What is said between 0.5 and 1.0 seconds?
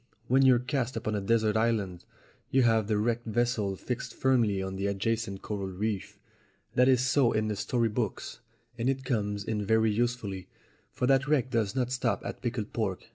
cast